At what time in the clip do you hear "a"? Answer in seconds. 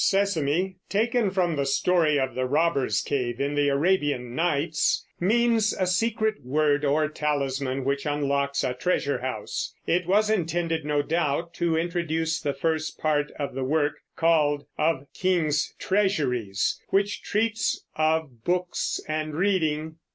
5.73-5.85, 8.63-8.73